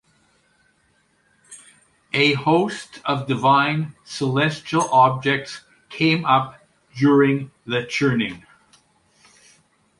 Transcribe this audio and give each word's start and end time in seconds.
A 2.13 2.33
host 2.33 3.01
of 3.05 3.27
divine 3.27 3.93
celestial 4.03 4.81
objects 4.91 5.61
came 5.89 6.25
up 6.25 6.59
during 6.97 7.51
the 7.67 7.85
churning. 7.85 8.43